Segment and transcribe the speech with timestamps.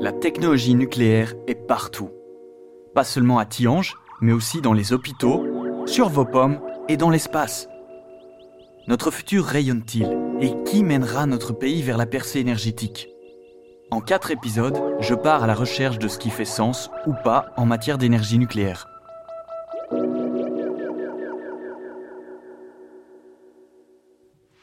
[0.00, 2.08] La technologie nucléaire est partout.
[2.94, 5.46] Pas seulement à Tiange, mais aussi dans les hôpitaux,
[5.84, 6.58] sur vos pommes
[6.88, 7.68] et dans l'espace.
[8.88, 10.08] Notre futur rayonne-t-il
[10.40, 13.10] Et qui mènera notre pays vers la percée énergétique?
[13.90, 17.52] En quatre épisodes, je pars à la recherche de ce qui fait sens ou pas
[17.58, 18.88] en matière d'énergie nucléaire.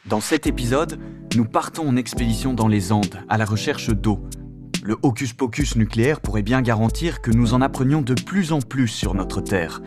[0.07, 0.99] Dans cet épisode,
[1.35, 4.19] nous partons en expédition dans les Andes à la recherche d'eau.
[4.87, 8.87] Le hocus pocus nucléaire pourrait bien garantir que nous en apprenions de plus en plus
[8.87, 9.81] sur notre Terre.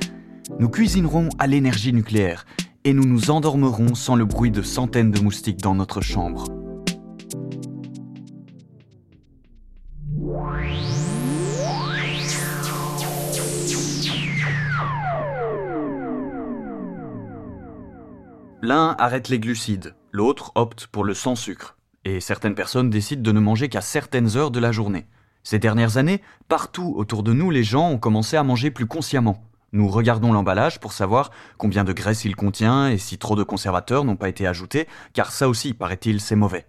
[0.58, 2.44] Nous cuisinerons à l'énergie nucléaire
[2.84, 6.44] et nous nous endormerons sans le bruit de centaines de moustiques dans notre chambre.
[18.60, 23.32] L'un arrête les glucides, l'autre opte pour le sans sucre, et certaines personnes décident de
[23.32, 25.06] ne manger qu'à certaines heures de la journée.
[25.42, 29.42] Ces dernières années, partout autour de nous, les gens ont commencé à manger plus consciemment.
[29.72, 34.04] Nous regardons l'emballage pour savoir combien de graisse il contient et si trop de conservateurs
[34.04, 36.66] n'ont pas été ajoutés, car ça aussi, paraît-il, c'est mauvais.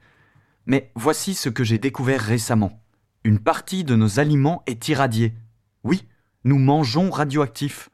[0.67, 2.79] Mais voici ce que j'ai découvert récemment.
[3.23, 5.33] Une partie de nos aliments est irradiée.
[5.83, 6.07] Oui,
[6.43, 7.89] nous mangeons radioactif.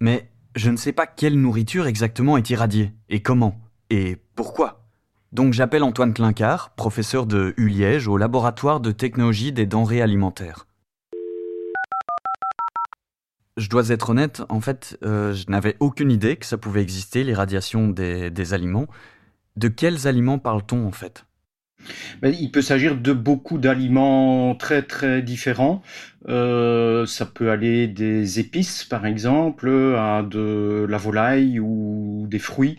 [0.00, 4.87] Mais je ne sais pas quelle nourriture exactement est irradiée, et comment, et pourquoi?
[5.32, 10.66] Donc j'appelle Antoine Clincard, professeur de ULiège au laboratoire de technologie des denrées alimentaires.
[13.58, 17.24] Je dois être honnête, en fait, euh, je n'avais aucune idée que ça pouvait exister,
[17.24, 18.86] l'irradiation des, des aliments.
[19.56, 21.24] De quels aliments parle-t-on en fait?
[22.22, 25.82] Ben, il peut s'agir de beaucoup d'aliments très très différents.
[26.28, 32.78] Euh, ça peut aller des épices par exemple à de la volaille ou des fruits.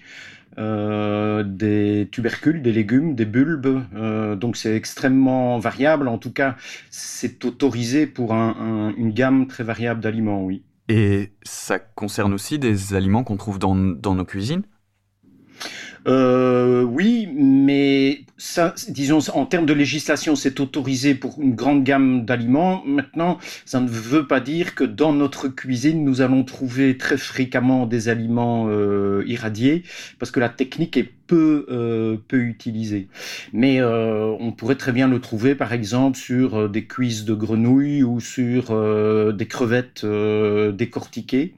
[0.60, 3.82] Euh, des tubercules, des légumes, des bulbes.
[3.96, 6.10] Euh, donc c'est extrêmement variable.
[6.10, 6.58] En tout cas,
[6.90, 10.64] c'est autorisé pour un, une gamme très variable d'aliments, oui.
[10.90, 14.64] Et ça concerne aussi des aliments qu'on trouve dans nos cuisines?
[16.08, 22.26] Euh, oui, mais ça, disons, en termes de législation, c'est autorisé pour une grande gamme
[22.26, 22.84] d'aliments.
[22.86, 27.86] Maintenant, ça ne veut pas dire que dans notre cuisine, nous allons trouver très fréquemment
[27.86, 29.84] des aliments euh, irradiés,
[30.20, 33.08] parce que la technique est peu, euh, peu utilisée.
[33.54, 37.34] Mais euh, on pourrait très bien le trouver, par exemple, sur euh, des cuisses de
[37.34, 41.54] grenouilles ou sur euh, des crevettes décortiquées.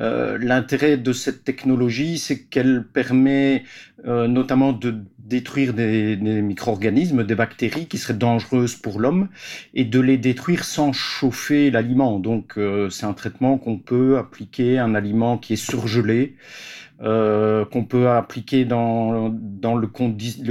[0.00, 3.64] Euh, l'intérêt de cette technologie, c'est qu'elle permet
[4.06, 9.28] euh, notamment de détruire des, des micro-organismes, des bactéries qui seraient dangereuses pour l'homme,
[9.74, 12.18] et de les détruire sans chauffer l'aliment.
[12.18, 16.36] Donc euh, c'est un traitement qu'on peut appliquer à un aliment qui est surgelé,
[17.00, 19.88] euh, qu'on peut appliquer dans, dans le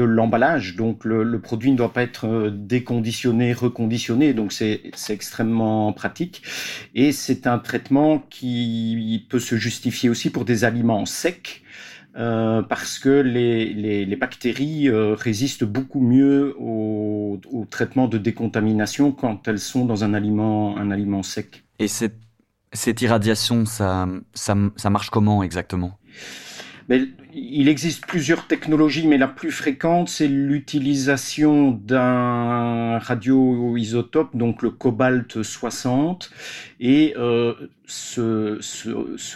[0.06, 0.78] l'emballage.
[0.78, 4.34] Donc le, le, produit ne doit pas être euh, déconditionné, reconditionné.
[4.34, 6.44] Donc c'est extrêmement pratique.
[6.96, 11.64] Et c'est un traitement qui peut se justifier aussi pour des aliments secs.
[12.16, 19.48] Euh, parce que les, les, bactéries résistent beaucoup mieux au, au, traitement de décontamination quand
[19.48, 21.66] elles sont dans un aliment, un aliment sec.
[21.78, 22.18] Et cette,
[22.74, 26.00] cette irradiation, ça, ça, ça marche comment exactement?
[27.34, 35.44] Il existe plusieurs technologies, mais la plus fréquente, c'est l'utilisation d'un radioisotope, donc le cobalt
[35.44, 36.32] 60.
[36.80, 37.54] Et euh,
[37.86, 38.60] ce,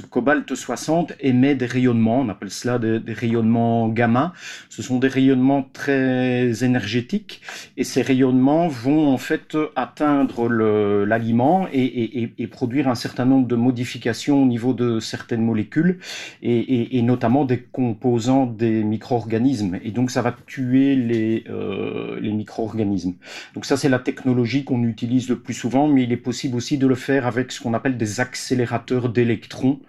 [0.09, 4.33] cobalt 60 émet des rayonnements, on appelle cela des, rayonnements gamma.
[4.69, 7.41] Ce sont des rayonnements très énergétiques
[7.77, 14.43] et ces rayonnements vont en fait atteindre l'aliment et, produire un certain nombre de modifications
[14.43, 15.99] au niveau de certaines molécules
[16.43, 19.79] et, et notamment des composants des micro-organismes.
[19.83, 23.13] Et donc ça va tuer les, euh, les micro-organismes.
[23.55, 26.77] Donc ça c'est la technologie qu'on utilise le plus souvent, mais il est possible aussi
[26.77, 29.79] de le faire avec ce qu'on appelle des accélérateurs d'électrons.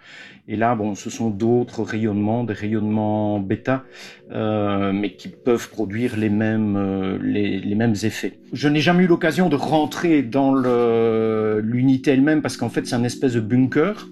[0.48, 3.84] Et là, bon, ce sont d'autres rayonnements, des rayonnements bêta,
[4.32, 8.38] euh, mais qui peuvent produire les mêmes, euh, les, les, mêmes effets.
[8.52, 13.05] Je n'ai jamais eu l'occasion de rentrer dans l'unité elle-même parce qu'en fait, c'est un
[13.05, 14.08] espèce de bunker.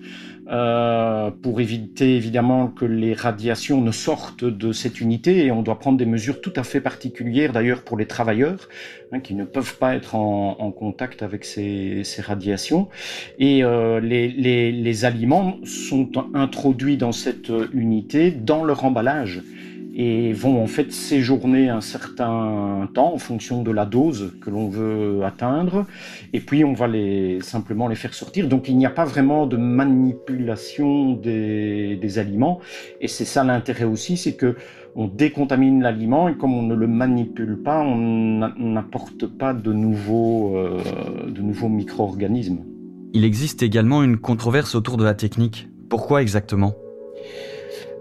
[0.50, 5.78] Euh, pour éviter évidemment que les radiations ne sortent de cette unité et on doit
[5.78, 8.68] prendre des mesures tout à fait particulières d'ailleurs pour les travailleurs
[9.12, 12.88] hein, qui ne peuvent pas être en, contact avec ces, radiations.
[13.38, 14.28] Et euh, les,
[14.72, 19.42] les aliments sont introduits dans cette unité dans leur emballage
[20.00, 24.66] et vont en fait séjourner un certain temps en fonction de la dose que l'on
[24.66, 25.84] veut atteindre
[26.32, 26.86] et puis on va
[27.42, 32.60] simplement les faire sortir donc il n'y a pas vraiment de manipulation des, aliments
[33.02, 34.56] et c'est ça l'intérêt aussi c'est que
[34.96, 40.56] on décontamine l'aliment et comme on ne le manipule pas, on n'apporte pas nouveaux,
[41.28, 42.64] de nouveaux micro-organismes.
[43.12, 45.68] Il existe également une controverse autour de la technique.
[45.88, 46.74] Pourquoi exactement?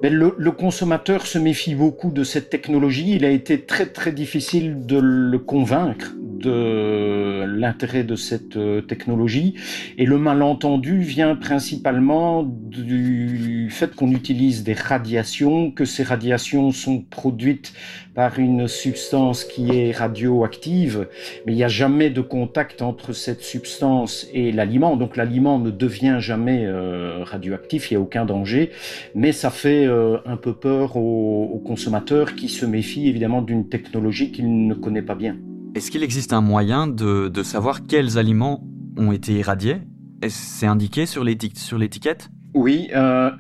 [0.02, 3.16] Le, le, consommateur se méfie beaucoup de cette technologie.
[3.16, 9.56] Il a été très très difficile de le convaincre de l'intérêt de cette euh, technologie.
[9.98, 17.02] Et le malentendu vient principalement du fait qu'on utilise des radiations, que ces radiations sont
[17.02, 17.74] produites
[18.16, 21.08] par une substance qui est radioactive,
[21.46, 24.98] mais il n'y a jamais de contact entre cette substance et l'aliment.
[24.98, 28.72] Donc l'aliment ne devient jamais euh, radioactif, il n'y a aucun danger,
[29.16, 33.70] mais ça fait euh, un peu peur aux, aux consommateurs qui se méfient évidemment d'une
[33.70, 35.38] technologie qu'ils ne connaissent pas bien.
[35.76, 38.64] Est-ce qu'il existe un moyen de, savoir quels aliments
[38.98, 39.82] ont été irradiés?
[40.28, 42.30] C'est indiqué sur l'étiquette?
[42.60, 43.32] Oui, euh,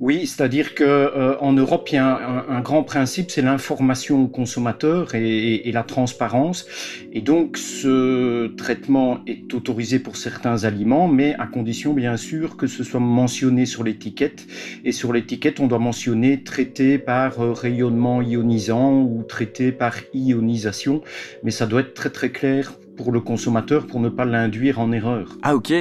[0.00, 4.26] oui, c'est-à-dire que euh, en Europe, il y a un, grand principe, c'est l'information au
[4.26, 6.66] consommateur et, la transparence.
[7.12, 12.66] Et donc, ce traitement est autorisé pour certains aliments, mais à condition, bien sûr, que
[12.66, 14.44] ce soit mentionné sur l'étiquette.
[14.84, 21.02] Et sur l'étiquette, on doit mentionner traité par euh, rayonnement ionisant ou traité par ionisation.
[21.44, 24.90] Mais ça doit être très très clair pour le consommateur pour ne pas l'induire en
[24.90, 25.36] erreur.
[25.42, 25.72] Ah ok,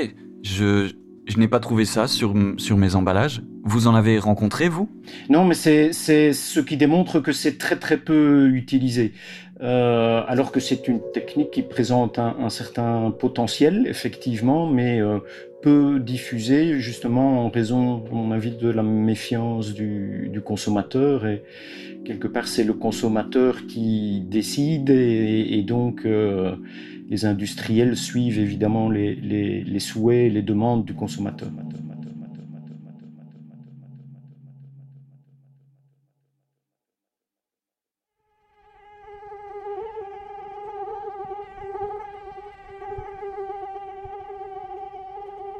[0.44, 3.42] je je n'ai pas trouvé ça sur, sur mes emballages.
[3.64, 4.90] Vous en avez rencontré, vous?
[5.30, 9.14] Non, mais c'est ce qui démontre que c'est très très peu utilisé.
[9.62, 15.20] Euh, alors que c'est une technique qui présente un, certain potentiel, effectivement, mais euh,
[15.62, 21.26] peu diffusée, justement en raison, à mon avis, de la méfiance du, du consommateur.
[21.26, 21.44] Et
[22.04, 26.06] quelque part, c'est le consommateur qui décide, et, donc...
[26.06, 26.56] Euh,
[27.10, 31.50] les industriels suivent évidemment les, les, les souhaits et les demandes du consommateur.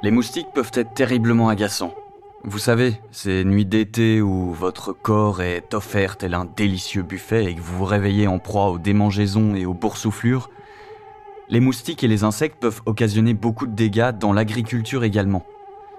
[0.04, 1.94] Les moustiques peuvent être terriblement agaçants.
[2.44, 7.56] Vous savez, ces nuits d'été où votre corps est offert tel un délicieux buffet et
[7.56, 10.50] que vous vous réveillez en proie aux démangeaisons et aux boursouflures,
[11.50, 15.46] les moustiques et les insectes peuvent occasionner beaucoup de dégâts dans l'agriculture également.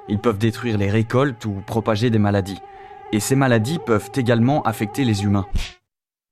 [0.08, 2.60] Ils peuvent détruire les récoltes ou propager des maladies.
[3.12, 5.46] Et ces maladies peuvent également affecter les humains.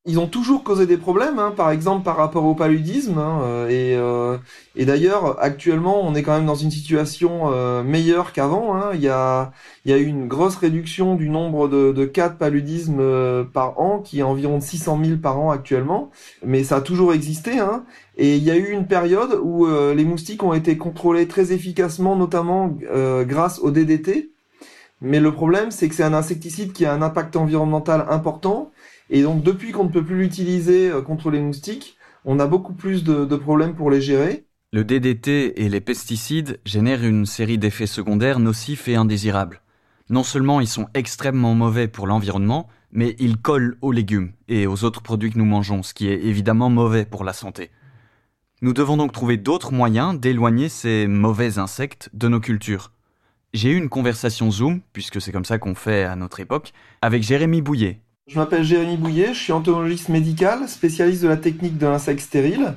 [0.04, 3.18] Ils ont toujours causé des problèmes, hein, par exemple par rapport au paludisme.
[3.18, 4.38] Hein, euh, euh,
[4.74, 8.74] et, d'ailleurs, actuellement, on est quand même dans une situation euh, meilleure qu'avant.
[8.74, 8.90] Hein.
[8.94, 9.52] Il, y a,
[9.84, 13.00] il y a eu une grosse réduction du nombre de, de cas de paludisme
[13.52, 16.10] par an, qui est environ de 600 000 par an actuellement.
[16.44, 17.60] Mais ça a toujours existé.
[17.60, 17.84] Hein.
[18.16, 22.16] Et il y a eu une période où les moustiques ont été contrôlés très efficacement,
[22.16, 22.76] notamment
[23.22, 24.30] grâce au DDT.
[25.00, 28.72] Mais le problème, c'est que c'est un insecticide qui a un impact environnemental important
[29.10, 32.72] et donc depuis qu'on ne peut plus l'utiliser euh, contre les moustiques, on a beaucoup
[32.72, 34.46] plus de, problèmes pour les gérer.
[34.72, 39.60] Le DDT et les pesticides génèrent une série d'effets secondaires nocifs et indésirables.
[40.08, 44.84] Non seulement ils sont extrêmement mauvais pour l'environnement, mais ils collent aux légumes et aux
[44.84, 47.70] autres produits que nous mangeons, ce qui est évidemment mauvais pour la santé.
[48.60, 52.92] Nous devons donc trouver d'autres moyens d'éloigner ces mauvais insectes de nos cultures.
[53.54, 56.72] J'ai eu une conversation Zoom, puisque c'est comme ça qu'on fait à notre époque,
[57.02, 58.00] avec Jérémy Bouillet,
[58.32, 62.74] je m'appelle Jérémy Bouillet, je suis entomologiste médical, spécialiste de la technique de l'insecte stérile.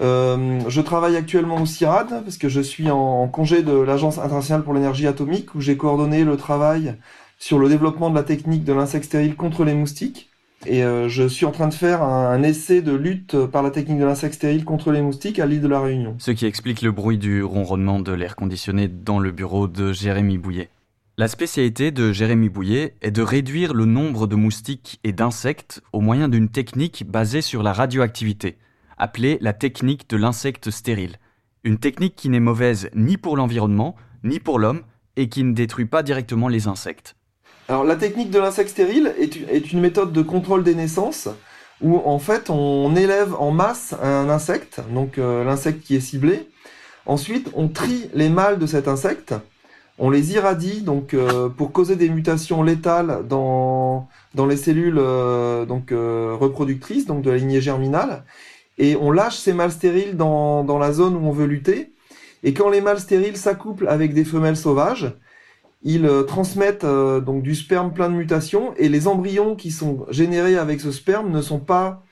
[0.00, 4.62] Euh, je travaille actuellement au CIRAD parce que je suis en, congé de l'Agence internationale
[4.62, 6.96] pour l'énergie atomique où j'ai coordonné le travail
[7.38, 10.30] sur le développement de la technique de l'insecte stérile contre les moustiques.
[10.66, 13.98] Et euh, je suis en train de faire un, essai de lutte par la technique
[13.98, 16.16] de l'insecte stérile contre les moustiques à l'île de la Réunion.
[16.18, 20.36] Ce qui explique le bruit du ronronnement de l'air conditionné dans le bureau de Jérémy
[20.36, 20.68] Bouillet.
[21.16, 26.00] La spécialité de Jérémy Bouillet est de réduire le nombre de moustiques et d'insectes au
[26.00, 28.58] moyen d'une technique basée sur la radioactivité,
[28.98, 31.18] appelée la technique de l'insecte stérile.
[31.62, 33.94] Une technique qui n'est mauvaise ni pour l'environnement,
[34.24, 34.82] ni pour l'homme,
[35.14, 37.14] et qui ne détruit pas directement les insectes.
[37.68, 41.28] Alors la technique de l'insecte stérile est une méthode de contrôle des naissances
[41.80, 46.48] où en fait on élève en masse un insecte, donc euh, l'insecte qui est ciblé.
[47.06, 49.32] Ensuite on trie les mâles de cet insecte
[49.98, 55.66] on les irradie donc euh, pour causer des mutations létales dans dans les cellules euh,
[55.66, 58.24] donc euh, reproductrices donc de la lignée germinale.
[58.76, 61.92] Et on lâche ces mâles stériles dans dans la zone où on veut lutter.
[62.42, 65.12] Et quand les mâles stériles s'accouplent avec des femelles sauvages
[65.86, 68.74] ils transmettent donc du sperme plein de mutations.
[68.78, 72.02] Et les embryons qui sont générés avec ce sperme ne sont pas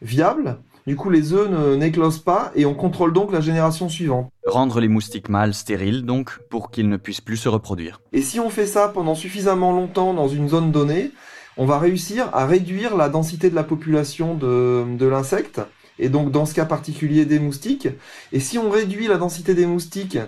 [0.00, 1.48] viables du coup, les œufs
[1.78, 4.30] n'éclosent pas et on contrôle donc la génération suivante.
[4.46, 8.00] Rendre les moustiques mâles stériles, donc, pour qu'ils ne puissent plus se reproduire.
[8.12, 11.12] Et si on fait ça pendant suffisamment longtemps dans une zone donnée,
[11.56, 15.60] on va réussir à réduire la densité de la population de, de l'insecte,
[15.98, 17.88] et donc dans ce cas particulier des moustiques.
[18.32, 20.18] Et si on réduit la densité des moustiques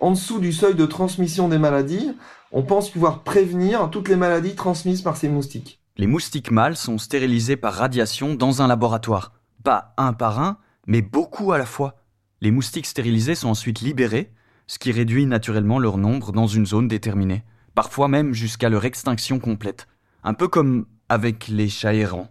[0.00, 2.12] en dessous du seuil de transmission des maladies,
[2.50, 5.80] on pense pouvoir prévenir toutes les maladies transmises par ces moustiques.
[5.96, 9.32] Les moustiques mâles sont stérilisés par radiation dans un laboratoire.
[9.64, 11.96] Pas un par un, mais beaucoup à la fois.
[12.42, 14.30] Les moustiques stérilisés sont ensuite libérés,
[14.66, 17.42] ce qui réduit naturellement leur nombre dans une zone déterminée,
[17.74, 19.88] parfois même jusqu'à leur extinction complète.
[20.22, 22.28] Un peu comme avec les chats errants,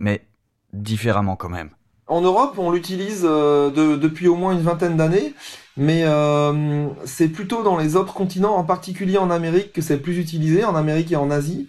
[0.00, 0.26] mais
[0.72, 1.70] différemment quand même.
[2.08, 5.32] En Europe, on l'utilise euh, depuis au moins une vingtaine d'années,
[5.76, 10.02] mais euh, c'est plutôt dans les autres continents, en particulier en Amérique, que c'est le
[10.02, 11.68] plus utilisé, en Amérique et en Asie.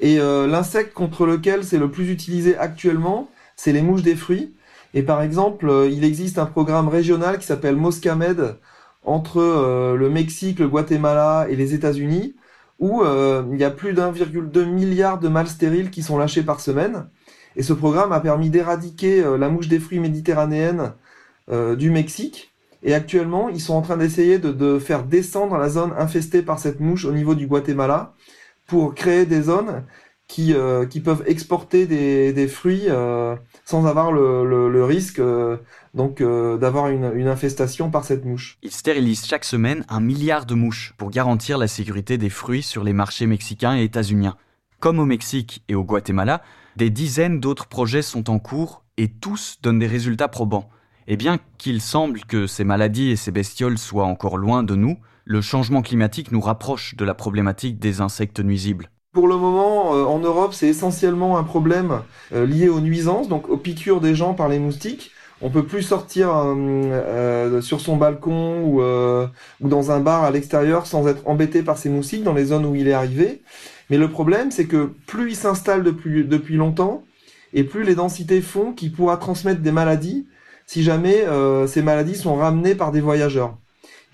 [0.00, 4.54] Et euh, l'insecte contre lequel c'est le plus utilisé actuellement, c'est les mouches des fruits.
[4.94, 8.56] Et par exemple, euh, il existe un programme régional qui s'appelle Moscamed
[9.04, 12.34] entre euh, le Mexique, le Guatemala et les États-Unis,
[12.80, 17.06] où il y a plus d'1,2 milliard de mâles stériles qui sont lâchés par semaine.
[17.56, 20.92] Et ce programme a permis d'éradiquer la mouche des fruits méditerranéenne
[21.78, 22.52] du Mexique.
[22.82, 26.58] Et actuellement, ils sont en train d'essayer de, de, faire descendre la zone infestée par
[26.58, 28.12] cette mouche au niveau du Guatemala
[28.66, 29.84] pour créer des zones
[30.34, 35.58] qui, euh, qui peuvent exporter des, fruits euh, sans avoir le, risque euh,
[35.94, 38.58] donc d'avoir une, une, infestation par cette mouche.
[38.64, 42.82] Ils stérilisent chaque semaine un milliard de mouches pour garantir la sécurité des fruits sur
[42.82, 44.36] les marchés mexicains et états-uniens.
[44.80, 46.42] Comme au Mexique et au Guatemala,
[46.74, 50.68] des dizaines d'autres projets sont en cours et tous donnent des résultats probants.
[51.06, 54.98] Et bien qu'il semble que ces maladies et ces bestioles soient encore loin de nous,
[55.24, 58.90] le changement climatique nous rapproche de la problématique des insectes nuisibles.
[59.14, 62.00] Pour le moment, euh, en Europe, c'est essentiellement un problème
[62.34, 65.12] euh, lié aux nuisances, donc aux piqûres des gens par les moustiques.
[65.40, 70.86] On peut plus sortir euh, sur son balcon ou, ou, dans un bar à l'extérieur
[70.86, 73.42] sans être embêté par ces moustiques dans les zones où il est arrivé.
[73.88, 77.04] Mais le problème, c'est que plus il s'installe depuis, depuis longtemps,
[77.52, 80.26] et plus les densités font qu'il pourra transmettre des maladies
[80.66, 81.26] si jamais
[81.66, 83.58] ces maladies sont ramenées par des voyageurs.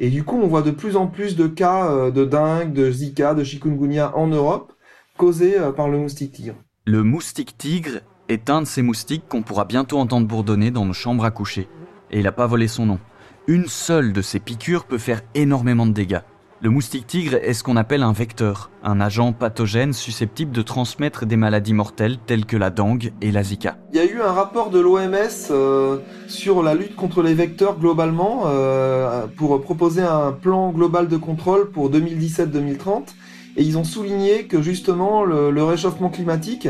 [0.01, 2.91] Et du coup, on voit de plus en plus de cas euh, de dengue, de
[2.91, 4.73] Zika, de chikungunya en Europe,
[5.23, 6.55] euh, par le moustique tigre.
[6.87, 10.93] Le moustique tigre est un de ces moustiques qu'on pourra bientôt entendre bourdonner dans nos
[10.93, 11.69] chambres à coucher.
[12.11, 12.99] Et il n'a pas volé son nom.
[13.47, 16.21] Une seule de ces piqûres peut faire énormément de dégâts.
[16.63, 21.25] Le moustique tigre est ce qu'on appelle un vecteur, un agent pathogène susceptible de transmettre
[21.25, 23.79] des maladies mortelles telles que la dengue et la zika.
[23.93, 25.99] Il y a eu un rapport de l'OMS euh,
[26.29, 31.71] sur la lutte contre les vecteurs globalement euh, pour proposer un plan global de contrôle
[31.71, 33.15] pour 2017-2030
[33.57, 36.69] et ils ont souligné que justement le, réchauffement climatique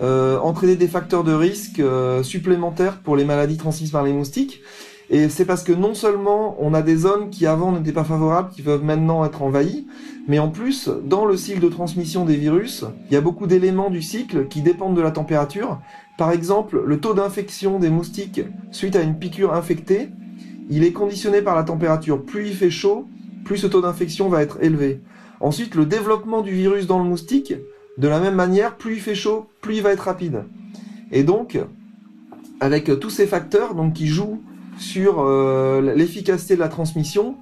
[0.00, 4.60] euh, entraînait des facteurs de risque euh, supplémentaires pour les maladies transmises par les moustiques
[5.10, 8.50] et c'est parce que non seulement on a des zones qui avant n'étaient pas favorables,
[8.50, 9.86] qui peuvent maintenant être envahies,
[10.26, 13.90] mais en plus, dans le cycle de transmission des virus, il y a beaucoup d'éléments
[13.90, 15.80] du cycle qui dépendent de la température.
[16.16, 18.40] Par exemple, le taux d'infection des moustiques
[18.70, 20.08] suite à une piqûre infectée,
[20.70, 22.22] il est conditionné par la température.
[22.22, 23.06] Plus il fait chaud,
[23.44, 25.02] plus ce taux d'infection va être élevé.
[25.40, 27.54] Ensuite, le développement du virus dans le moustique,
[27.98, 30.44] de la même manière, plus il fait chaud, plus il va être rapide.
[31.12, 31.58] Et donc,
[32.60, 34.42] avec tous ces facteurs qui jouent
[34.78, 37.36] sur euh, l'efficacité de la transmission,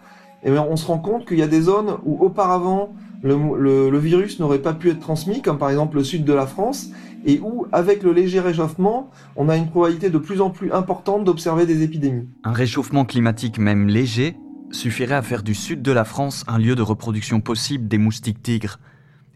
[0.44, 4.58] eh on se rend compte qu'il y a des zones où auparavant le, virus n'aurait
[4.58, 6.90] pas pu être transmis, comme par exemple le sud de la France,
[7.24, 11.24] et où, avec le léger réchauffement, on a une probabilité de plus en plus importante
[11.24, 12.28] d'observer des épidémies.
[12.42, 14.36] Un réchauffement climatique même léger
[14.72, 18.42] suffirait à faire du sud de la France un lieu de reproduction possible des moustiques
[18.42, 18.78] tigres.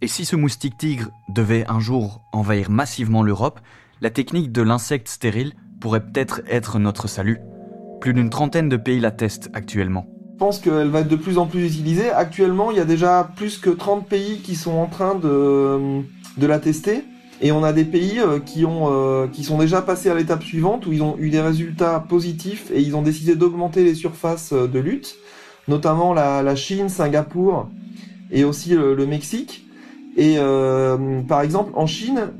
[0.03, 3.61] Et si ce moustique tigre devait un jour envahir massivement l'Europe,
[4.01, 7.39] la technique de l'insecte stérile pourrait peut-être être notre salut.
[8.01, 10.07] Plus d'une trentaine de pays la testent actuellement.
[10.35, 12.11] Je pense qu'elle va être de plus en plus utilisée.
[12.11, 16.03] Actuellement, il y a déjà plus que 30 pays qui sont en train de,
[16.37, 17.05] de la tester.
[17.41, 20.43] Et on a des pays euh, qui, ont, euh, qui sont déjà passés à l'étape
[20.43, 24.53] suivante où ils ont eu des résultats positifs et ils ont décidé d'augmenter les surfaces
[24.53, 25.17] euh, de lutte,
[25.69, 27.69] notamment la, Chine, Singapour
[28.31, 29.67] et aussi le, Mexique.
[30.17, 30.39] Et
[31.29, 32.31] par exemple, en Chine,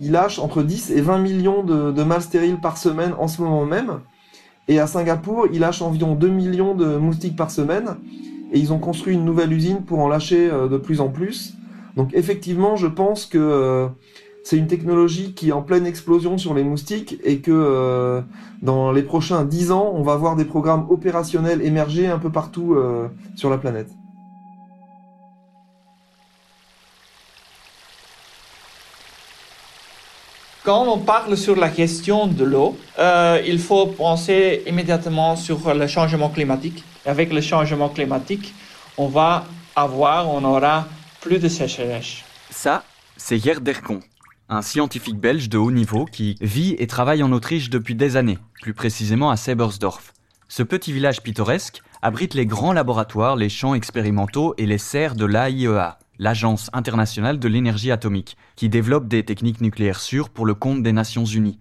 [0.00, 3.42] ils lâchent entre 10 et 20 millions de, de mâles stériles par semaine en ce
[3.42, 4.00] moment même.
[4.68, 7.96] Et à Singapour, ils lâchent environ 2 millions de moustiques par semaine.
[8.52, 11.54] Et ils ont construit une nouvelle usine pour en lâcher euh, de plus en plus.
[11.96, 13.88] Donc effectivement, je pense que euh,
[14.44, 18.20] c'est une technologie qui est en pleine explosion sur les moustiques et que euh,
[18.62, 22.76] dans les prochains 10 ans, on va voir des programmes opérationnels émerger un peu partout
[23.34, 23.88] sur la planète.
[30.64, 35.86] Quand on parle sur la question de l'eau, euh, il faut penser immédiatement sur le
[35.86, 36.82] changement climatique.
[37.04, 38.54] Avec le changement climatique,
[38.96, 39.44] on va
[39.76, 40.86] avoir, on aura
[41.20, 42.22] plus de sécheresse.
[42.48, 42.82] Ça,
[43.14, 44.00] c'est Yerdercon.
[44.48, 48.38] Un scientifique belge de haut niveau qui vit et travaille en Autriche depuis des années,
[48.60, 50.12] plus précisément à Sebersdorf.
[50.48, 55.24] Ce petit village pittoresque abrite les grands laboratoires, les champs expérimentaux et les serres de
[55.24, 60.82] l'AIEA, l'Agence internationale de l'énergie atomique, qui développe des techniques nucléaires sûres pour le compte
[60.82, 61.58] des Nations Unies.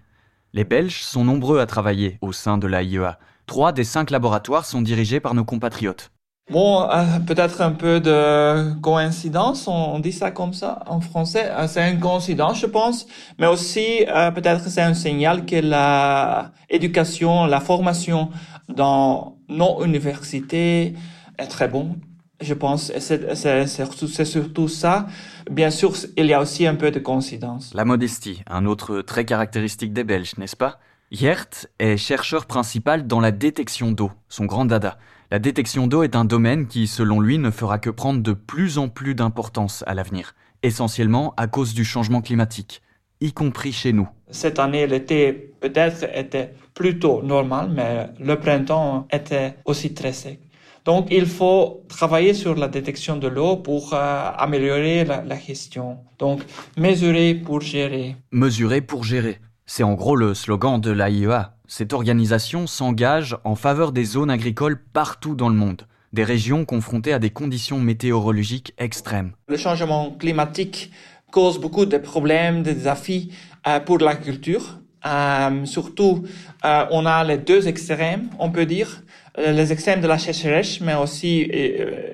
[0.52, 3.18] Les Belges sont nombreux à travailler au sein de l'AIEA.
[3.46, 6.13] Trois des cinq laboratoires sont dirigés par nos compatriotes.
[6.52, 11.50] Bon, euh, peut-être un peu de coïncidence, on, dit ça comme ça en français.
[11.52, 13.08] Euh, c'est une coïncidence, je pense,
[13.40, 18.30] mais aussi euh, peut-être c'est un signal que la éducation, la formation
[18.68, 20.96] dans nos universités
[21.38, 21.96] est très bon.
[22.42, 25.08] Je pense, c'est surtout, ça.
[25.50, 27.74] Bien sûr, il y a aussi un peu de coïncidence.
[27.74, 30.80] La modestie, un autre trait caractéristique des Belges, n'est-ce pas?
[31.10, 34.98] Yert est chercheur principal dans la détection d'eau, son grand dada.
[35.34, 38.78] La détection d'eau est un domaine qui, selon lui, ne fera que prendre de plus
[38.78, 42.84] en plus d'importance à l'avenir, essentiellement à cause du changement climatique,
[43.20, 44.08] y compris chez nous.
[44.30, 50.40] Cette année, l'été peut-être était plutôt normal, mais le printemps était aussi très sec.
[50.86, 55.98] Donc, il faut travailler sur la détection de l'eau pour euh, améliorer la, la gestion.
[56.20, 56.44] Donc,
[56.78, 58.18] mesurer pour gérer.
[58.32, 59.40] Mesurer pour gérer.
[59.66, 61.56] C'est en gros le slogan de l'AIEA.
[61.76, 67.14] Cette organisation s'engage en faveur des zones agricoles partout dans le monde, des régions confrontées
[67.14, 69.32] à des conditions météorologiques extrêmes.
[69.48, 70.92] Le changement climatique
[71.32, 73.32] cause beaucoup de problèmes, de défis
[73.66, 74.82] euh, pour l'agriculture.
[75.08, 76.24] Euh, surtout,
[76.64, 79.02] euh, on a les deux extrêmes, on peut dire,
[79.36, 81.50] les extrêmes de la sécheresse, mais aussi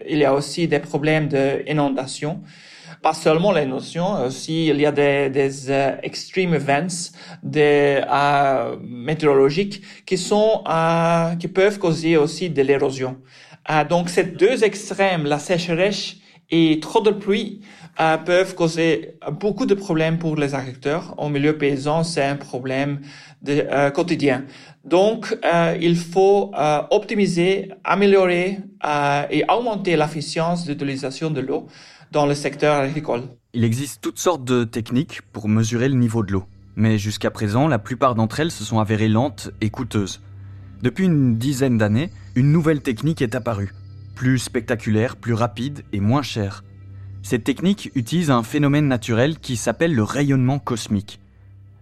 [0.07, 2.39] il y a aussi des problèmes d'inondation
[3.01, 7.11] pas seulement les notions, aussi il y a des, des uh, extreme events
[7.43, 13.17] des, uh, météorologiques qui sont uh, qui peuvent causer aussi de l'érosion.
[13.89, 16.15] donc ces deux extrêmes, la sécheresse
[16.49, 17.61] et trop de pluie,
[18.25, 21.13] peuvent causer beaucoup de problèmes pour les agriculteurs.
[21.17, 23.01] Au milieu paysan, c'est un problème
[23.41, 24.45] de, quotidien.
[24.83, 31.67] Donc, euh, il faut euh, optimiser, améliorer euh, et augmenter l'efficience d'utilisation de l'eau
[32.11, 33.23] dans le secteur agricole.
[33.53, 36.45] Il existe toutes sortes de techniques pour mesurer le niveau de l'eau,
[36.75, 40.21] mais jusqu'à présent, la plupart d'entre elles se sont avérées lentes et coûteuses.
[40.81, 43.73] Depuis une dizaine d'années, une nouvelle technique est apparue,
[44.15, 46.63] plus spectaculaire, plus rapide et moins chère.
[47.21, 51.19] Cette technique utilise un phénomène naturel qui s'appelle le rayonnement cosmique.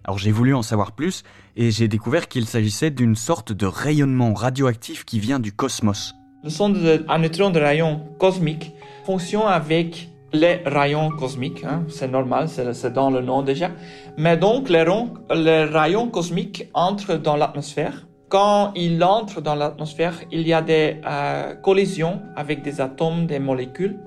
[0.03, 1.23] Alors j'ai voulu en savoir plus
[1.57, 6.15] et j'ai découvert qu'il s'agissait d'une sorte de rayonnement radioactif qui vient du cosmos.
[6.43, 8.71] Le son d'un neutron de rayon cosmique
[9.05, 13.71] fonctionne avec les rayons cosmiques, hein, c'est normal, c'est dans le nom déjà.
[14.17, 18.07] Mais donc les rayons, cosmiques entrent dans l'atmosphère.
[18.29, 23.39] Quand ils entrent dans l'atmosphère, il y a des euh, collisions avec des atomes, des
[23.39, 23.99] molécules.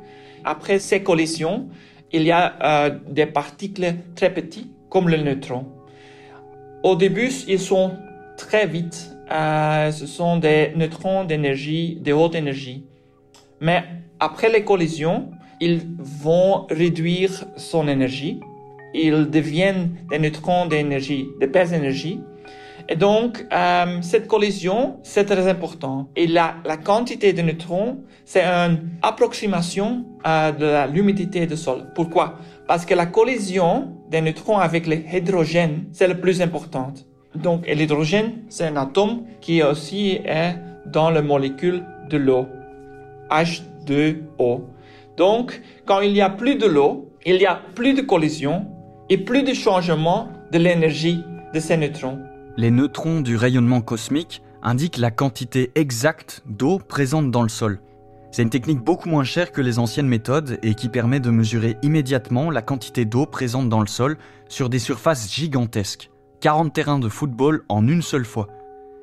[0.45, 1.69] Après ces collisions,
[2.13, 5.67] il y a euh, des particules très petites, comme le neutron.
[6.83, 7.93] Au début, ils sont
[8.37, 9.17] très vite.
[9.31, 12.85] Euh, ce sont des neutrons d'énergie, de haute énergie.
[13.61, 13.85] Mais
[14.19, 15.31] après les collisions,
[15.61, 18.41] ils vont réduire son énergie.
[18.95, 22.21] Ils deviennent des neutrons d'énergie, de basse énergie.
[22.89, 26.09] Et donc, euh, cette collision, c'est très important.
[26.17, 31.93] Et la, la quantité de neutrons, c'est une approximation euh, de l'humidité du sol.
[31.95, 32.39] Pourquoi?
[32.67, 36.93] Parce que la collision des neutrons avec l'hydrogène, c'est le plus important.
[37.37, 42.47] Donc, l'hydrogène, c'est un atome qui aussi est dans la molécule de l'eau,
[43.31, 44.63] H2O.
[45.21, 48.65] Donc, quand il y a plus de l'eau, il y a plus de collision
[49.11, 52.21] et plus de changement de l'énergie de ces neutrons.
[52.57, 57.83] Les neutrons du rayonnement cosmique indiquent la quantité exacte d'eau présente dans le sol.
[58.31, 61.77] C'est une technique beaucoup moins chère que les anciennes méthodes et qui permet de mesurer
[61.83, 64.17] immédiatement la quantité d'eau présente dans le sol
[64.49, 66.11] sur des surfaces gigantesques.
[66.41, 68.49] 40 terrains de football en une seule fois.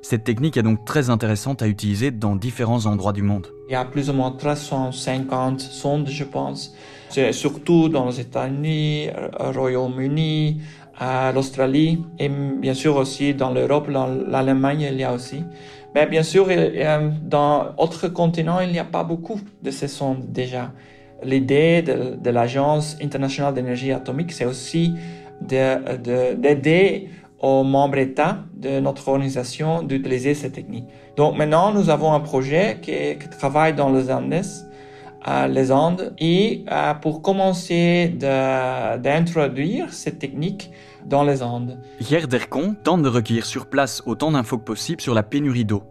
[0.02, 3.48] Cette technique est donc très intéressante à utiliser dans différents endroits du monde.
[3.68, 6.74] Il y a plus ou moins 350 sondes, je pense.
[7.10, 10.62] C'est surtout dans les États-Unis, au Royaume-Uni,
[11.34, 15.44] l'Australie et bien sûr aussi dans l'Europe, l'Allemagne, il y a aussi.
[15.96, 16.48] Mais bien sûr,
[17.24, 20.72] dans d'autres continents, il n'y a pas beaucoup de ces sondes déjà.
[21.24, 24.94] L'idée de, de l'Agence internationale d'énergie atomique, c'est aussi
[25.42, 30.88] d'aider aux membres États de notre organisation d'utiliser ces techniques.
[31.16, 34.42] Donc maintenant, nous avons un projet qui, qui travaille dans les Andes,
[35.28, 40.72] euh, les Andes, et euh, pour commencer d'introduire cette technique
[41.06, 41.80] dans les Andes.
[42.02, 45.84] Hier Dercon tente de recueillir sur place autant d'infos que possible sur la pénurie d'eau.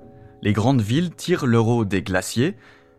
[0.42, 2.56] Les grandes villes tirent leur eau des glaciers,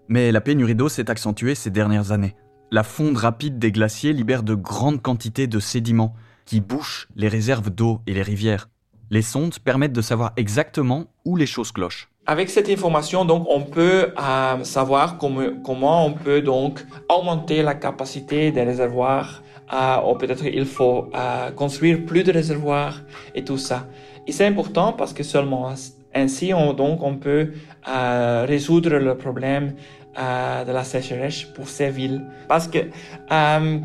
[0.07, 2.36] mais la pénurie d'eau s'est accentuée ces dernières années.
[2.71, 6.13] La fonte rapide des glaciers libère de grandes quantités de sédiments,
[6.47, 8.69] qui bouchent les réserves d'eau et les rivières.
[9.12, 12.10] Les sondes permettent de savoir exactement où les choses clochent.
[12.29, 18.51] Avec cette information, donc, on peut euh, savoir comment, on peut donc augmenter la capacité
[18.51, 19.41] des réservoirs.
[19.73, 23.01] Euh, ou peut-être il faut euh, construire plus de réservoirs
[23.36, 23.88] et tout ça.
[24.25, 25.73] Et c'est important parce que seulement
[26.13, 27.53] ainsi, on, donc, on peut
[27.86, 29.75] résoudre le problème
[30.17, 32.25] de la sécheresse pour ces villes.
[32.49, 32.79] Parce que,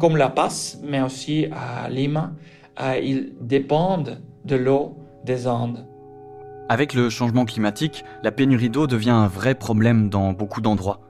[0.00, 2.32] comme La Paz, mais aussi à Lima,
[2.78, 5.86] ils dépendent de l'eau des Andes.
[6.68, 11.00] Avec le changement climatique, la pénurie d'eau devient un vrai problème dans beaucoup d'endroits.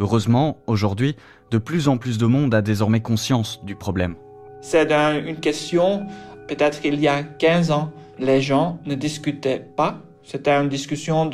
[0.00, 1.14] Heureusement, aujourd'hui,
[1.50, 4.16] de plus en plus de monde a désormais conscience du problème.
[4.60, 6.06] C'est une question,
[6.48, 9.98] peut-être qu'il y a 15 ans, les gens ne discutaient pas.
[10.24, 11.30] C'était une discussion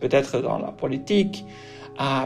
[0.00, 1.46] peut-être dans la politique,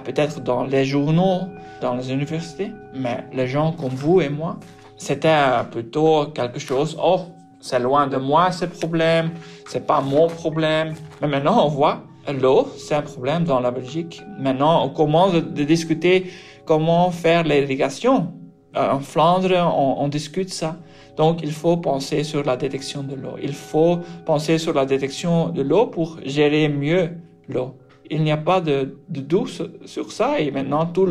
[0.04, 1.42] peut-être dans les journaux,
[1.82, 2.72] dans les universités.
[2.94, 4.58] Mais les gens comme vous et moi,
[4.96, 7.20] c'était plutôt quelque chose, oh,
[7.60, 9.30] c'est loin de moi ce problème,
[9.68, 10.94] c'est pas mon problème.
[11.20, 14.22] Mais maintenant, on voit, l'eau, c'est un problème dans la Belgique.
[14.38, 16.26] Maintenant, on commence à discuter
[16.64, 18.32] comment faire l'irrigation.
[18.76, 20.76] Euh, en Flandre, on, on discute ça.
[21.16, 23.36] Donc, il faut penser sur la détection de l'eau.
[23.42, 27.10] Il faut penser sur la détection de l'eau pour gérer mieux
[27.48, 27.74] l'eau.
[28.10, 31.08] Il n'y a pas de, de doute sur ça et maintenant tous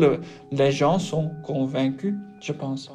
[0.50, 2.90] les gens sont convaincus, je pense.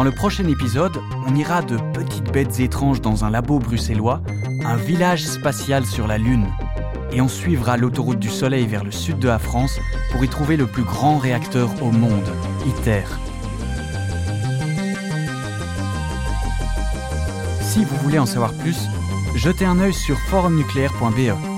[0.00, 4.22] Dans le prochain épisode, on ira de petites bêtes étranges dans un labo bruxellois,
[4.64, 6.46] un village spatial sur la Lune,
[7.12, 9.78] et on suivra l'autoroute du Soleil vers le sud de la France
[10.10, 12.32] pour y trouver le plus grand réacteur au monde,
[12.66, 13.04] ITER.
[17.60, 18.78] Si vous voulez en savoir plus,
[19.36, 21.49] jetez un œil sur forumnucléaire.be.